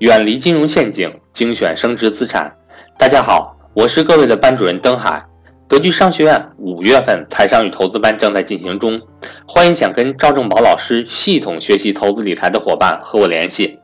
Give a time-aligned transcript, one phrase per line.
[0.00, 2.54] 远离金融陷阱，精选升值资产。
[2.98, 5.24] 大家好，我是各位的班主任登海。
[5.66, 9.00] 格局商学院五月份财商与投资班正在进行中，
[9.48, 13.78] 欢迎想跟赵正宝老师系统学习投资理财的伙伴和我联系。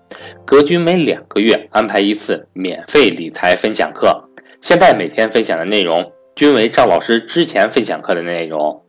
[0.44, 4.22] 格局每两个月安排一次免费理财分享课，
[4.60, 8.84] 现在每天分享的内容均为赵老师之前分享课的内容。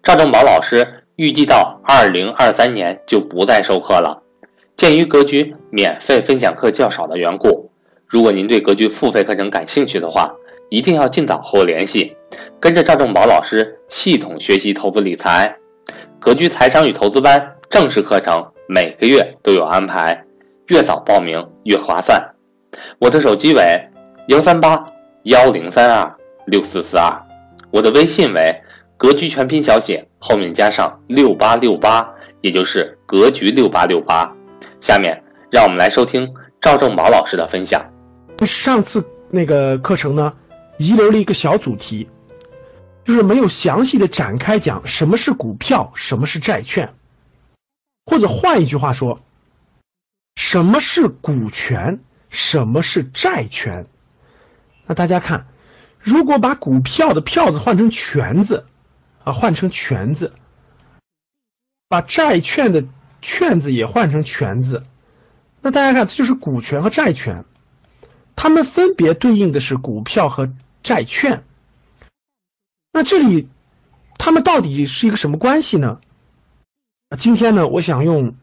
[0.00, 0.86] 赵正宝老师
[1.16, 4.22] 预计到二零二三年就不再授课了。
[4.78, 7.68] 鉴于格局免费分享课较少的缘故，
[8.06, 10.32] 如果您对格局付费课程感兴趣的话，
[10.68, 12.16] 一定要尽早和我联系，
[12.60, 15.52] 跟着赵正宝老师系统学习投资理财。
[16.20, 20.24] 格局财商与投资班正式课程每个月都有安排，
[20.68, 22.22] 越早报名越划算。
[23.00, 23.84] 我的手机为
[24.28, 24.86] 幺三八
[25.24, 26.14] 幺零三二
[26.46, 27.12] 六四四二，
[27.72, 28.54] 我的微信为
[28.96, 32.08] 格局全拼小写后面加上六八六八，
[32.42, 34.32] 也就是格局六八六八。
[34.80, 37.84] 下面让我们来收听赵正宝老师的分享。
[38.46, 40.32] 上次那个课程呢，
[40.78, 42.08] 遗留了一个小主题，
[43.04, 46.94] 就是没有详细的展开讲什么是股票，什么是债券，
[48.06, 49.20] 或者换一句话说，
[50.36, 51.98] 什么是股权，
[52.30, 53.86] 什么是债权。
[54.86, 55.48] 那大家看，
[55.98, 58.64] 如果把股票的票子换成权字
[59.24, 60.32] 啊，换成权字，
[61.88, 62.84] 把债券的。
[63.20, 64.84] 券子也换成权字，
[65.60, 67.44] 那大家看，这就是股权和债权，
[68.36, 70.50] 它们分别对应的是股票和
[70.82, 71.42] 债券。
[72.92, 73.48] 那这里
[74.18, 76.00] 它们到底是一个什么关系呢？
[77.18, 78.34] 今天呢，我想用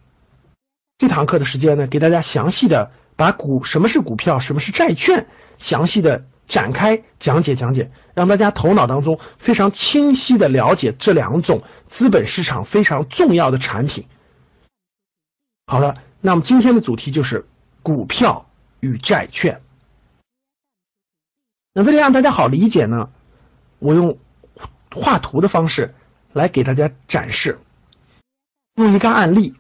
[0.98, 14.06] 这堂课的时间呢，给大家详细的把股什么是股票，什么是债券，详细的展开讲解讲解，让大家头脑当中非常清晰的了解这两种资本市场非常重要的产品。
[15.67, 17.47] 好了，那么今天的主题就是
[17.81, 18.47] 股票
[18.81, 19.63] 与债券。
[21.73, 23.09] 那为了让大家好理解呢，
[23.80, 24.20] 我用
[24.92, 25.95] 画图的方式
[26.33, 27.59] 来给大家展示，
[28.75, 29.55] 用一个案例。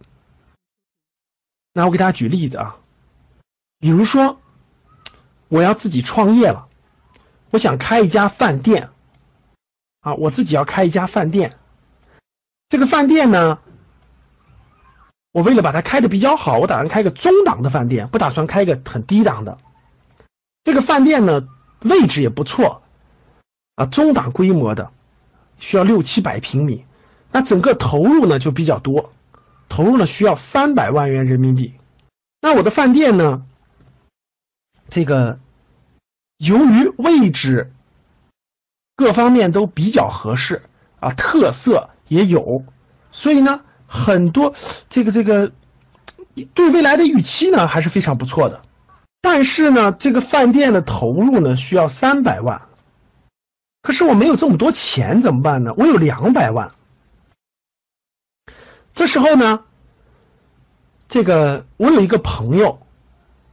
[1.73, 2.77] 那我给大家举例子啊，
[3.79, 4.39] 比如说
[5.47, 6.69] 我要自己创业了，
[7.49, 8.89] 我想开一家饭店
[10.01, 11.57] 啊，我自己要开一家饭店，
[12.69, 13.59] 这个饭店呢。
[15.35, 19.57] 我为了把它开的比较好，我打算开个中档的饭店，不打算开个很低档的。
[20.63, 21.45] 这个饭店呢，
[21.81, 22.83] 位置也不错
[23.75, 24.91] 啊，中档规模的，
[25.59, 26.85] 需要六七百平米。
[27.33, 29.11] 那整个投入呢就比较多，
[29.67, 31.73] 投入呢需要三百万元人民币。
[32.39, 33.45] 那我的饭店呢，
[34.89, 35.39] 这个
[36.37, 37.73] 由于位置
[38.95, 40.63] 各方面都比较合适
[41.01, 42.63] 啊，特色也有，
[43.11, 43.59] 所以呢。
[43.87, 44.53] 很多
[44.89, 45.51] 这个这个
[46.53, 48.61] 对未来的预期呢还是非常不错的，
[49.21, 52.61] 但是呢，这个饭店的投入呢需要三百万，
[53.81, 55.73] 可是我没有这么多钱怎么办呢？
[55.77, 56.71] 我有两百万，
[58.93, 59.61] 这时候呢，
[61.07, 62.79] 这个我有一个朋友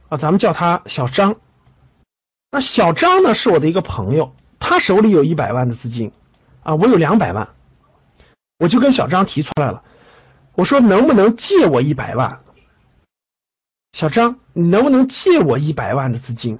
[0.09, 1.37] 啊，咱们叫他小张，
[2.51, 6.11] 那小张呢是我的一个朋友，他手里有一百万的资金
[6.63, 7.49] 啊，我有两百万，
[8.59, 9.83] 我就跟小张提出来了。
[10.55, 12.39] 我说能不能借我一百万？
[13.91, 16.59] 小张，你能不能借我一百万的资金？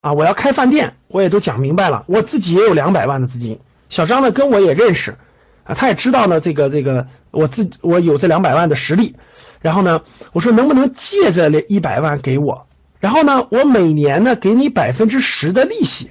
[0.00, 3.60] 啊，我要开饭店，我也都讲明白了，我自己也有两百万的资金。
[3.88, 5.16] 小张呢，跟我也认识
[5.64, 9.16] 啊，他也知道呢，这个这个，我自我有这两百万的实力。
[9.60, 10.02] 然后呢，
[10.32, 12.66] 我说能不能借这一百万给我？
[13.00, 16.10] 然后呢，我每年呢给你百分之十的利息，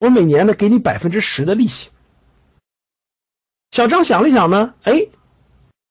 [0.00, 1.88] 我每年呢给你百分之十的利息。
[3.70, 5.06] 小张想了想呢，哎，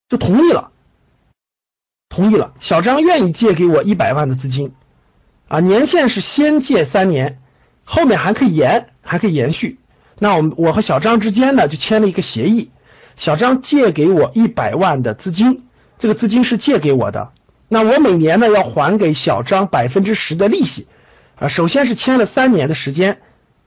[0.08, 0.70] 就同意了，
[2.08, 2.52] 同意了。
[2.60, 4.72] 小张愿意借给我一百万的资金，
[5.46, 7.38] 啊，年限是先借三年，
[7.84, 9.78] 后面还可以延，还可以延续。
[10.18, 12.70] 那我们我和小张之间呢就签了一个协议，
[13.16, 17.30] 小张借给我一百万的资金，这个资金是借给我的，
[17.68, 20.88] 那我每年呢要还给小张百分之十的利息，
[21.36, 23.20] 啊，首先是签了三年的时间，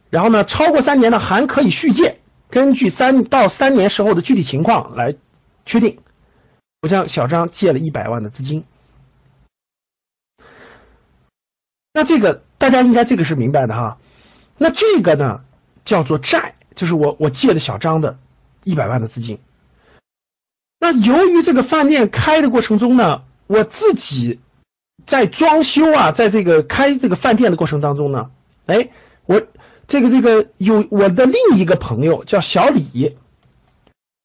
[0.09, 2.17] 然后呢超过三年呢还可以续借。
[2.51, 5.15] 根据三到三年时候的具体情况来
[5.65, 5.99] 确定，
[6.81, 8.65] 我向小张借了一百万的资金。
[11.93, 13.97] 那这个大家应该这个是明白的哈。
[14.57, 15.41] 那这个呢
[15.85, 18.19] 叫做债，就是我我借的小张的
[18.65, 19.39] 一百万的资金。
[20.77, 24.41] 那由于这个饭店开的过程中呢，我自己
[25.05, 28.29] 在装修啊，在这个开这个饭店的过程当中呢，
[28.65, 28.89] 哎，
[29.25, 29.41] 我。
[29.87, 33.17] 这个这个有我的另一个朋友叫小李，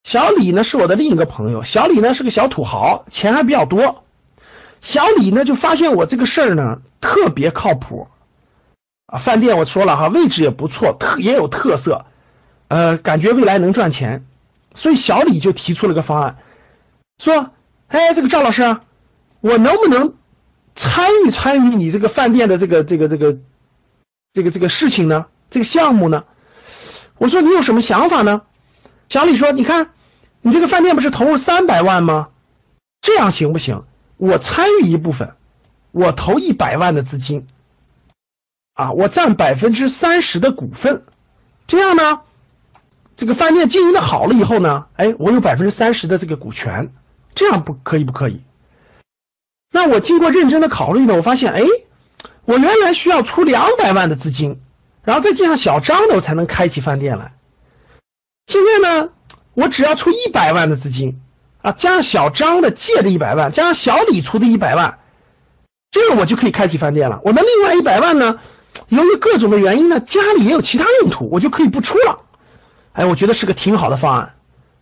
[0.04, 4.04] 小李呢是我的另一个朋友，小李呢是个小土豪，钱还比较多。
[4.80, 8.06] 小李呢就发现我这个事儿呢特别靠谱
[9.06, 12.04] 啊，饭店我说了哈，位置也不错，特也有特色，
[12.68, 14.24] 呃，感觉未来能赚钱，
[14.74, 16.36] 所以小李就提出了个方案，
[17.18, 17.50] 说，
[17.88, 18.76] 哎，这个赵老师，
[19.40, 20.14] 我能不能
[20.76, 23.38] 参与参与你这个饭店的这个这个这个
[24.32, 25.26] 这个这个事情呢？
[25.50, 26.24] 这个项目呢？
[27.18, 28.42] 我说你有什么想法呢？
[29.08, 29.90] 小李说，你看
[30.42, 32.28] 你这个饭店不是投入三百万吗？
[33.00, 33.84] 这样行不行？
[34.16, 35.34] 我参与一部分，
[35.92, 37.46] 我投一百万的资金，
[38.74, 41.04] 啊，我占百分之三十的股份，
[41.66, 42.20] 这样呢，
[43.16, 46.92] 这个饭店经营的好了以后呢，哎，我有百分之三十的这个股权，
[47.34, 48.42] 这样不可以不可以？
[49.70, 51.62] 那我经过认真的考虑呢，我发现，哎，
[52.44, 54.60] 我原来需要出两百万的资金，
[55.06, 57.32] 然后再借上小张的，我才能开起饭店来。
[58.46, 59.08] 现在呢，
[59.54, 61.22] 我只要出一百万的资金。
[61.62, 65.00] 啊，加上小张的借的一百万，加上小李出的一百万，
[65.90, 67.20] 这个我就可以开起饭店了。
[67.24, 68.38] 我的另外一百万呢，
[68.86, 72.20] 由于各种的原因呢，家里也有其他用途，我就可以不出了。
[72.92, 74.34] 哎，我觉得是个挺好的方案。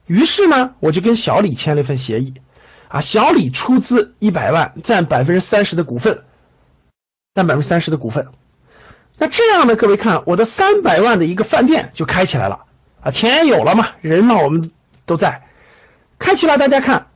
[0.07, 2.35] 于是呢，我就跟小李签了一份协议，
[2.89, 6.25] 啊，小李出资一百万，占百分之三十的股份，
[7.35, 8.29] 占百分之三十的股份。
[9.17, 12.67] 那这样呢，各位看，我的三百万的一个饭店就开起来了
[13.01, 14.73] 啊，钱有了嘛，人嘛我们
[15.07, 15.43] 都在。
[16.19, 17.09] 开起来，大家看，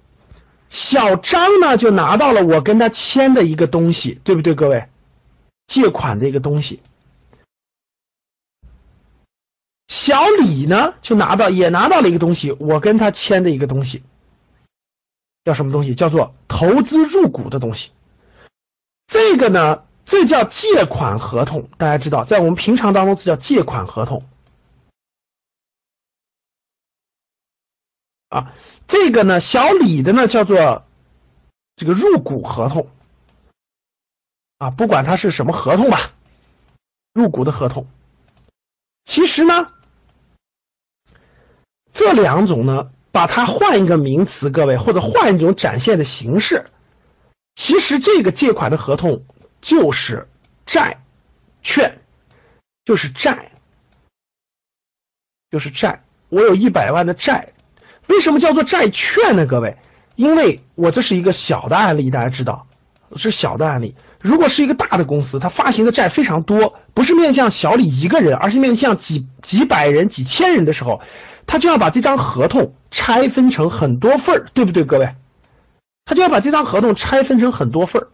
[0.71, 4.89] 小张呢就拿到了我跟他签的一个东西，对不对，各位？
[5.67, 6.81] 借款的一个东西。
[9.89, 14.03] 小李呢就拿到，也拿到了一个东西，我跟他签的一个东西，
[15.45, 15.95] 叫什么东西？
[15.95, 17.91] 叫做投资入股的东西。
[19.07, 24.25] 这个呢，这叫借款合同，大家知道，在我们平常当中，这叫借款合同。
[28.31, 28.55] 啊。
[28.89, 30.87] 这个呢，小李的呢叫做
[31.77, 32.89] 这个入股合同
[34.57, 36.13] 啊，不管它是什么合同吧，
[37.13, 37.87] 入股的合同。
[39.05, 39.75] 其实呢，
[41.93, 46.71] 这两种呢，把它换一个名词，各位或者换一种展现的形式，
[47.57, 49.27] 其实这个借款的合同
[49.61, 50.29] 就是
[50.67, 50.99] 债
[51.63, 51.99] 券，
[52.85, 53.51] 就是债，
[55.51, 56.03] 就是债。
[56.29, 57.53] 我有一百万的债。
[58.07, 59.47] 为什么叫做债券呢？
[59.47, 59.77] 各位，
[60.17, 62.67] 因为我这是一个小的案例，大家知道
[63.17, 63.95] 是小的案例。
[64.21, 71.03] 如果是一个大的公司，它发行的债非常多，不是面向小李一个人，而是面向几几百人、几千人的时候，
[71.47, 75.15] 他就要把这张合同拆分成很多份儿，对不对，各位？
[76.05, 78.09] 他就要把这张合同拆分成很多份儿。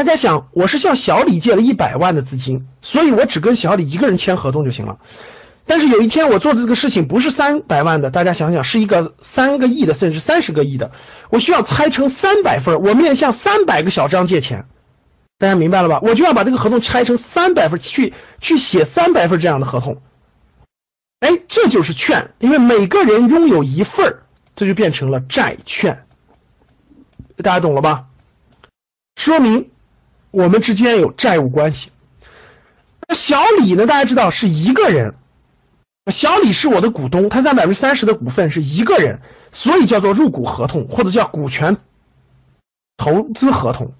[0.00, 4.98] 大家想，我是向小李借了一百万的资金，所以我只跟小李一个人签合同就行了。
[5.66, 10.90] 但是有一天我做的这个事情不是三百万的，大家想想是一个三个亿的，甚至三十个亿的，
[11.28, 14.64] 我需要拆成三百份，我面向三百个小张借钱，
[15.38, 16.00] 大家明白了吧？
[16.00, 20.00] 我就要把这个合同拆成三百份，去去写三百份这样的合同。
[21.18, 24.20] 哎，这就是券，因为每个人拥有一份，
[24.56, 26.04] 这就变成了债券。
[27.42, 28.06] 大家懂了吧？
[29.16, 29.68] 说明
[30.30, 31.90] 我们之间有债务关系。
[33.08, 33.86] 那小李呢？
[33.86, 35.14] 大家知道是一个人。
[36.10, 39.20] 小李是我的股东，他占百分之三十的股份是一个人，
[39.52, 41.76] 所以叫做入股合同或者叫股权
[42.96, 43.92] 投资合同。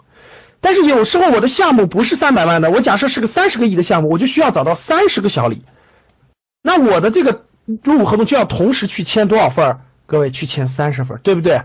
[0.61, 5.64] 但是有时候我的项目不是三百万的，我假设是个三十个亿的项目，我就需要找到三十个小李。
[6.62, 7.47] 那我的这个
[7.83, 9.78] 入股合同就要同时去签多少份？
[10.07, 11.62] 各位去签三十份，对不对？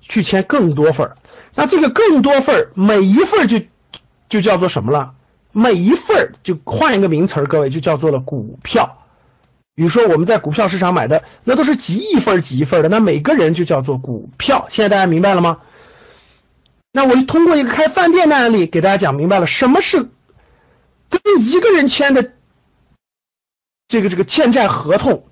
[0.00, 1.10] 去签更多份。
[1.54, 3.60] 那这个更多份，每一份就
[4.28, 5.14] 就叫做什么了？
[5.52, 9.02] 每一份就换一个名词，各位就叫做了股票。
[9.74, 14.68] 比如说我们在股票市场买的，那都是几亿份几亿份的，那每个人就叫做股票。
[14.70, 15.58] 现在大家明白了吗？
[16.92, 20.08] 那我就通过一个开饭店的案例给大家讲明白了，什么是
[21.10, 22.32] 跟一个人签的
[23.86, 25.24] 这个这个欠债合同，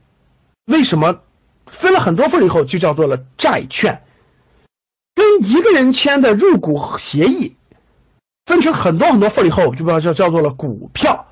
[0.67, 1.21] 为什么
[1.67, 4.03] 分了很多份以后就叫做了债券？
[5.15, 7.57] 跟一个人签的入股协议
[8.47, 11.27] 分成很多很多份以后，就把它叫叫做了股票。